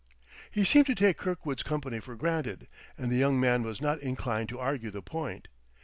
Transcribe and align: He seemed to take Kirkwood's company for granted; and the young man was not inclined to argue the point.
He 0.49 0.63
seemed 0.63 0.87
to 0.87 0.95
take 0.95 1.19
Kirkwood's 1.19 1.61
company 1.61 1.99
for 1.99 2.15
granted; 2.15 2.67
and 2.97 3.11
the 3.11 3.17
young 3.17 3.39
man 3.39 3.61
was 3.61 3.79
not 3.81 3.99
inclined 3.99 4.49
to 4.49 4.57
argue 4.57 4.89
the 4.89 5.03
point. 5.03 5.47